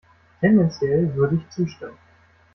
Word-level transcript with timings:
Tendenziell 0.39 1.13
würde 1.13 1.35
ich 1.35 1.47
zustimmen. 1.55 1.93